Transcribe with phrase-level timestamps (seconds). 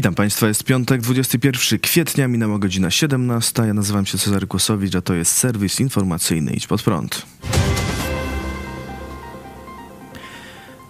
[0.00, 3.62] Witam Państwa, jest piątek, 21 kwietnia, minęła godzina 17.
[3.66, 7.26] Ja nazywam się Cezary Kłosowicz, a to jest serwis informacyjny Idź Pod Prąd.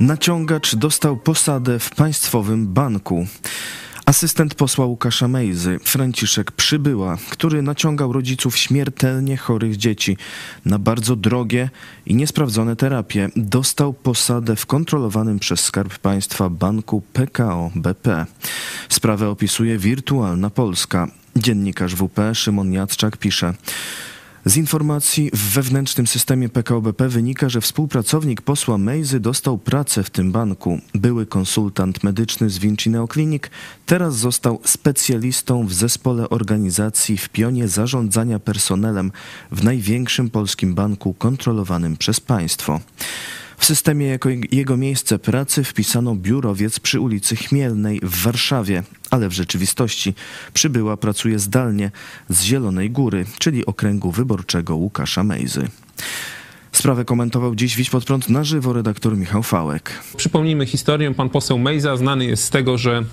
[0.00, 3.26] Naciągacz dostał posadę w Państwowym Banku.
[4.08, 10.16] Asystent posła Łukasza Mejzy, Franciszek Przybyła, który naciągał rodziców śmiertelnie chorych dzieci
[10.64, 11.70] na bardzo drogie
[12.06, 18.26] i niesprawdzone terapie, dostał posadę w kontrolowanym przez Skarb Państwa banku PKO BP.
[18.88, 21.08] Sprawę opisuje Wirtualna Polska.
[21.36, 23.54] Dziennikarz WP Szymon Jacczak pisze.
[24.48, 30.10] Z informacji w wewnętrznym systemie PKO BP wynika, że współpracownik posła Mejzy dostał pracę w
[30.10, 30.80] tym banku.
[30.94, 33.42] Były konsultant medyczny z Vincineo Clinic,
[33.86, 39.12] teraz został specjalistą w zespole organizacji w pionie zarządzania personelem
[39.52, 42.80] w największym polskim banku kontrolowanym przez państwo.
[43.58, 49.32] W systemie jako jego miejsce pracy wpisano biurowiec przy ulicy Chmielnej w Warszawie, ale w
[49.32, 50.14] rzeczywistości
[50.54, 51.90] przybyła pracuje zdalnie
[52.28, 55.68] z Zielonej Góry, czyli okręgu wyborczego Łukasza Mejzy.
[56.72, 59.92] Sprawę komentował dziś Wić pod prąd na żywo redaktor Michał Fałek.
[60.16, 61.14] Przypomnijmy historię.
[61.14, 63.04] Pan poseł Mejza znany jest z tego, że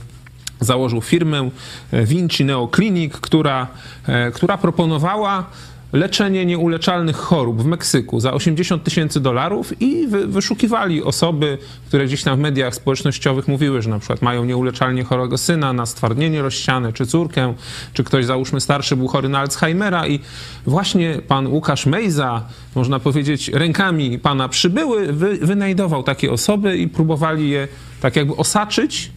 [0.60, 1.50] założył firmę
[1.94, 3.68] Vinci Neo Clinic, która,
[4.08, 5.50] e, która proponowała
[5.96, 11.58] leczenie nieuleczalnych chorób w Meksyku za 80 tysięcy dolarów i wy, wyszukiwali osoby,
[11.88, 15.86] które gdzieś tam w mediach społecznościowych mówiły, że na przykład mają nieuleczalnie chorego syna na
[15.86, 17.54] stwardnienie rozsiane, czy córkę,
[17.94, 20.20] czy ktoś załóżmy starszy był chory na Alzheimera i
[20.66, 22.42] właśnie pan Łukasz Mejza,
[22.76, 27.68] można powiedzieć rękami pana przybyły, wy, wynajdował takie osoby i próbowali je
[28.02, 29.12] tak jakby osaczyć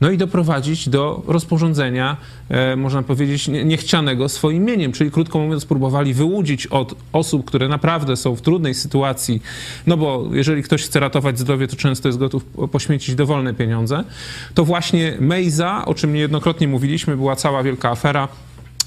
[0.00, 2.16] no i doprowadzić do rozporządzenia,
[2.48, 4.92] e, można powiedzieć, niechcianego swoim imieniem.
[4.92, 9.42] Czyli krótko mówiąc, próbowali wyłudzić od osób, które naprawdę są w trudnej sytuacji,
[9.86, 14.04] no bo jeżeli ktoś chce ratować zdrowie, to często jest gotów poświęcić dowolne pieniądze.
[14.54, 18.28] To właśnie Mejza, o czym niejednokrotnie mówiliśmy, była cała wielka afera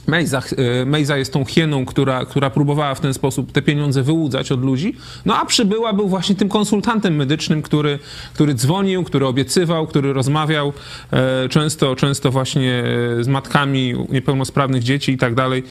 [0.10, 0.42] Mejza,
[0.82, 4.64] e, Mejza jest tą hieną, która, która próbowała w ten sposób te pieniądze wyłudzać od
[4.64, 8.00] ludzi, no a przybyła był właśnie tym konsultantem medycznym, który,
[8.34, 10.74] który dzwonił, który obiecywał, który rozmawiał
[11.12, 12.84] e, często, często właśnie
[13.20, 15.64] e, z matkami niepełnosprawnych dzieci i tak dalej.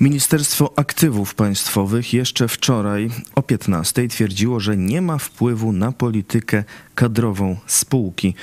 [0.00, 6.64] Ministerstwo Aktywów Państwowych jeszcze wczoraj o 15 twierdziło, że nie ma wpływu na politykę
[6.94, 8.34] kadrową spółki.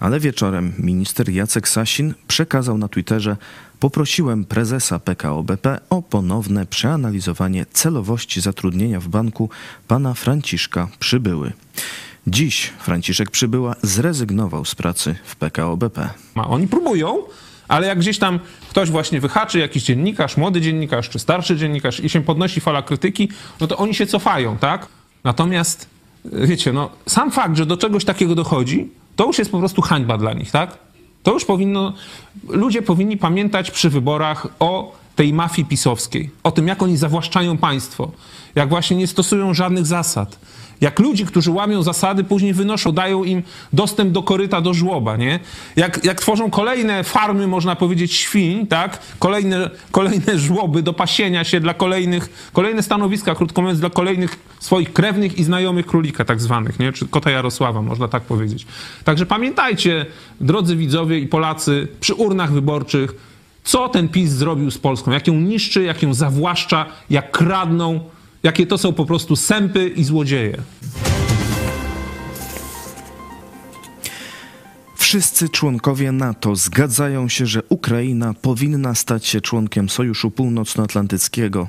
[0.00, 3.36] Ale wieczorem minister Jacek Sasin przekazał na Twitterze
[3.80, 9.50] poprosiłem prezesa PKO BP o ponowne przeanalizowanie celowości zatrudnienia w banku
[9.88, 11.52] pana Franciszka Przybyły.
[12.26, 16.08] Dziś Franciszek Przybyła zrezygnował z pracy w PKO BP.
[16.34, 17.22] Oni próbują,
[17.68, 18.40] ale jak gdzieś tam
[18.70, 23.28] ktoś właśnie wyhaczy, jakiś dziennikarz, młody dziennikarz czy starszy dziennikarz i się podnosi fala krytyki,
[23.60, 24.86] no to oni się cofają, tak?
[25.24, 25.88] Natomiast,
[26.24, 30.18] wiecie, no, sam fakt, że do czegoś takiego dochodzi, to już jest po prostu hańba
[30.18, 30.78] dla nich, tak?
[31.22, 31.92] To już powinno,
[32.48, 38.10] ludzie powinni pamiętać przy wyborach o tej mafii pisowskiej, o tym, jak oni zawłaszczają państwo,
[38.54, 40.38] jak właśnie nie stosują żadnych zasad,
[40.80, 43.42] jak ludzi, którzy łamią zasady, później wynoszą, dają im
[43.72, 45.40] dostęp do koryta, do żłoba, nie?
[45.76, 48.98] Jak, jak tworzą kolejne farmy, można powiedzieć, świń, tak?
[49.18, 54.92] Kolejne, kolejne żłoby do pasienia się dla kolejnych, kolejne stanowiska, krótko mówiąc, dla kolejnych swoich
[54.92, 56.92] krewnych i znajomych królika tak zwanych, nie?
[56.92, 58.66] Czy kota Jarosława, można tak powiedzieć.
[59.04, 60.06] Także pamiętajcie,
[60.40, 63.14] drodzy widzowie i Polacy, przy urnach wyborczych,
[63.64, 68.00] co ten PiS zrobił z Polską, jak ją niszczy, jak ją zawłaszcza, jak kradną,
[68.44, 70.56] jakie to są po prostu sępy i złodzieje.
[74.96, 81.68] Wszyscy członkowie NATO zgadzają się, że Ukraina powinna stać się członkiem Sojuszu Północnoatlantyckiego,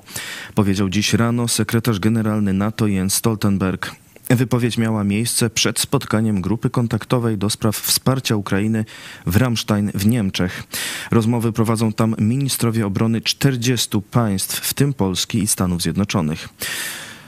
[0.56, 4.05] powiedział dziś rano sekretarz generalny NATO Jens Stoltenberg.
[4.30, 8.86] Wypowiedź miała miejsce przed spotkaniem grupy kontaktowej do spraw wsparcia Ukrainy
[9.26, 10.64] w Ramstein w Niemczech.
[11.12, 16.50] Rozmowy prowadzą tam ministrowie obrony 40 państw, w tym Polski i Stanów Zjednoczonych.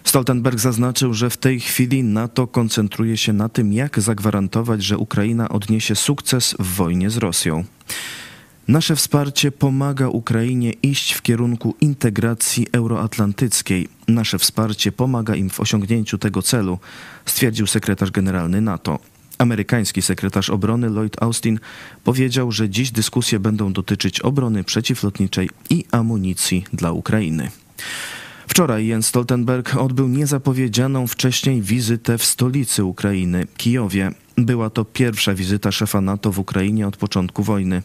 [0.03, 5.50] Stoltenberg zaznaczył, że w tej chwili NATO koncentruje się na tym, jak zagwarantować, że Ukraina
[5.50, 7.63] odniesie sukces w wojnie z Rosją.
[8.67, 13.87] Nasze wsparcie pomaga Ukrainie iść w kierunku integracji euroatlantyckiej.
[14.07, 16.79] Nasze wsparcie pomaga im w osiągnięciu tego celu,
[17.25, 18.99] stwierdził sekretarz generalny NATO.
[19.37, 21.59] Amerykański sekretarz obrony Lloyd Austin
[22.03, 27.51] powiedział, że dziś dyskusje będą dotyczyć obrony przeciwlotniczej i amunicji dla Ukrainy.
[28.47, 34.11] Wczoraj Jens Stoltenberg odbył niezapowiedzianą wcześniej wizytę w stolicy Ukrainy, Kijowie.
[34.37, 37.81] Była to pierwsza wizyta szefa NATO w Ukrainie od początku wojny.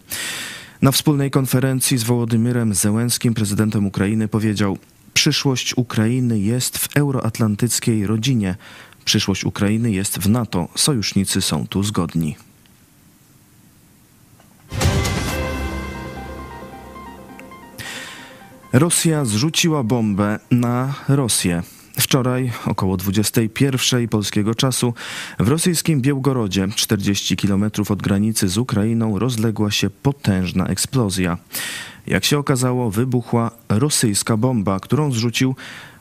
[0.83, 4.79] Na wspólnej konferencji z Wołodymyrem Zełenskim, prezydentem Ukrainy, powiedział:
[5.15, 8.57] Przyszłość Ukrainy jest w euroatlantyckiej rodzinie.
[9.05, 10.69] Przyszłość Ukrainy jest w NATO.
[10.77, 12.37] Sojusznicy są tu zgodni.
[18.73, 21.63] Rosja zrzuciła bombę na Rosję.
[21.99, 24.95] Wczoraj, około 21 polskiego czasu,
[25.39, 31.39] w rosyjskim Białgorodzie, 40 km od granicy z Ukrainą, rozległa się potężna eksplozja.
[32.07, 35.55] Jak się okazało, wybuchła rosyjska bomba, którą zrzucił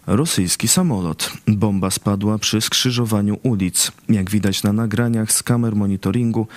[0.07, 1.33] rosyjski samolot.
[1.47, 3.91] Bomba spadła przy skrzyżowaniu ulic.
[4.09, 6.47] Jak widać na nagraniach z kamer monitoringu,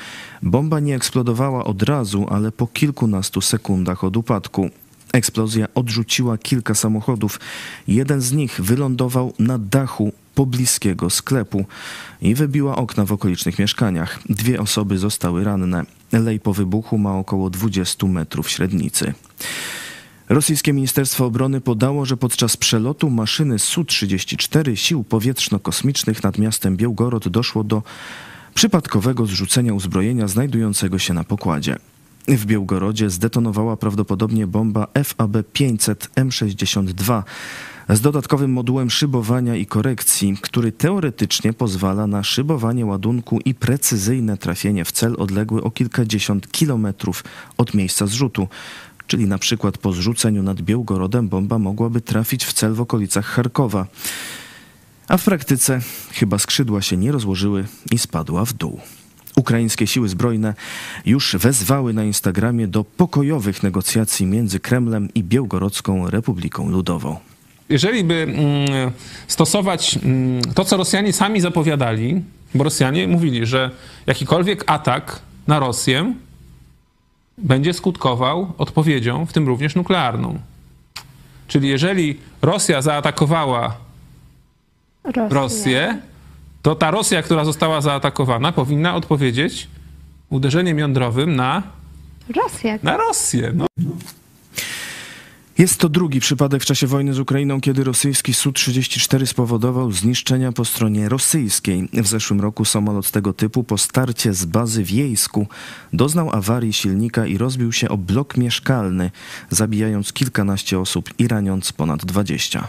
[0.43, 4.71] bomba nie eksplodowała od razu, ale po kilkunastu sekundach od upadku.
[5.13, 7.41] Eksplozja odrzuciła kilka samochodów.
[7.89, 11.65] Jeden z nich wylądował na dachu pobliskiego sklepu
[12.23, 14.21] i wybiła okna w okolicznych mieszkaniach.
[14.29, 15.85] Dwie osoby zostały ranne.
[16.13, 19.15] Lej po wybuchu ma około 20 metrów średnicy.
[20.29, 27.65] Rosyjskie Ministerstwo Obrony podało, że podczas przelotu maszyny Su-34 sił powietrzno-kosmicznych nad miastem Białgorod doszło
[27.65, 27.83] do
[28.55, 31.77] przypadkowego zrzucenia uzbrojenia znajdującego się na pokładzie.
[32.29, 37.23] W Białgorodzie zdetonowała prawdopodobnie bomba FAB-500 M62
[37.89, 44.85] z dodatkowym modułem szybowania i korekcji, który teoretycznie pozwala na szybowanie ładunku i precyzyjne trafienie
[44.85, 47.25] w cel odległy o kilkadziesiąt kilometrów
[47.57, 48.49] od miejsca zrzutu.
[49.07, 53.87] Czyli na przykład po zrzuceniu nad Białgorodem bomba mogłaby trafić w cel w okolicach Charkowa.
[55.09, 55.81] A w praktyce
[56.13, 58.81] chyba skrzydła się nie rozłożyły i spadła w dół.
[59.37, 60.55] Ukraińskie siły zbrojne
[61.07, 67.17] już wezwały na Instagramie do pokojowych negocjacji między Kremlem i Białgorodzką Republiką Ludową.
[67.69, 68.93] Jeżeli by mm,
[69.29, 72.23] stosować mm, to, co Rosjanie sami zapowiadali,
[72.55, 73.71] bo Rosjanie mówili, że
[74.07, 76.15] jakikolwiek atak na Rosję
[77.39, 80.39] będzie skutkował odpowiedzią, w tym również nuklearną.
[81.49, 83.77] Czyli jeżeli Rosja zaatakowała
[85.05, 85.29] Rosja.
[85.29, 85.99] Rosję,
[86.65, 89.69] to ta Rosja, która została zaatakowana, powinna odpowiedzieć
[90.31, 91.63] uderzeniem jądrowym na,
[92.37, 92.79] Rosja.
[92.83, 93.53] na Rosję.
[93.55, 93.67] No.
[95.59, 100.65] Jest to drugi przypadek w czasie wojny z Ukrainą, kiedy rosyjski Su-34 spowodował zniszczenia po
[100.65, 101.89] stronie rosyjskiej.
[101.93, 105.47] W zeszłym roku samolot tego typu po starcie z bazy w Jejsku
[105.93, 109.11] doznał awarii silnika i rozbił się o blok mieszkalny,
[109.51, 112.69] zabijając kilkanaście osób i raniąc ponad 20.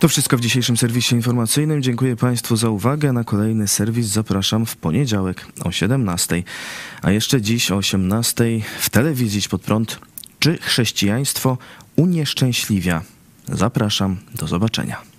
[0.00, 1.82] To wszystko w dzisiejszym serwisie informacyjnym.
[1.82, 3.12] Dziękuję Państwu za uwagę.
[3.12, 6.42] Na kolejny serwis zapraszam w poniedziałek o 17.
[7.02, 8.44] A jeszcze dziś o 18
[8.80, 9.98] w telewizji pod prąd.
[10.38, 11.58] Czy chrześcijaństwo
[11.96, 13.02] unieszczęśliwia?
[13.48, 14.16] Zapraszam.
[14.34, 15.17] Do zobaczenia.